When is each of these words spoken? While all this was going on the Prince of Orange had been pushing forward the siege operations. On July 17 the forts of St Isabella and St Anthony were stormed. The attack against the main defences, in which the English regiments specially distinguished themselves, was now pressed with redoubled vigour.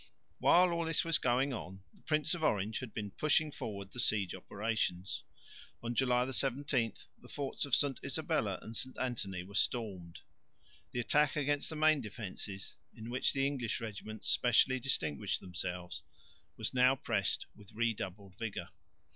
While 0.39 0.71
all 0.71 0.83
this 0.85 1.05
was 1.05 1.19
going 1.19 1.53
on 1.53 1.83
the 1.93 2.01
Prince 2.01 2.33
of 2.33 2.43
Orange 2.43 2.79
had 2.79 2.91
been 2.91 3.11
pushing 3.11 3.51
forward 3.51 3.91
the 3.91 3.99
siege 3.99 4.33
operations. 4.33 5.21
On 5.83 5.93
July 5.93 6.27
17 6.27 6.93
the 7.19 7.27
forts 7.29 7.65
of 7.65 7.75
St 7.75 7.99
Isabella 8.03 8.57
and 8.63 8.75
St 8.75 8.97
Anthony 8.99 9.43
were 9.43 9.53
stormed. 9.53 10.21
The 10.89 11.01
attack 11.01 11.35
against 11.35 11.69
the 11.69 11.75
main 11.75 12.01
defences, 12.01 12.77
in 12.95 13.11
which 13.11 13.31
the 13.33 13.45
English 13.45 13.79
regiments 13.79 14.27
specially 14.27 14.79
distinguished 14.79 15.39
themselves, 15.39 16.01
was 16.57 16.73
now 16.73 16.95
pressed 16.95 17.45
with 17.55 17.71
redoubled 17.73 18.33
vigour. 18.39 18.69